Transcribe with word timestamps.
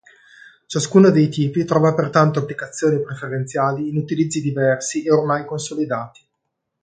Ciascuno 0.65 1.11
dei 1.11 1.29
tipi 1.29 1.63
trova 1.63 1.93
pertanto 1.93 2.39
applicazioni 2.39 3.03
preferenziali 3.03 3.87
in 3.89 3.97
utilizzi 3.97 4.41
diversi 4.41 5.03
e 5.03 5.11
ormai 5.11 5.45
consolidati. 5.45 6.25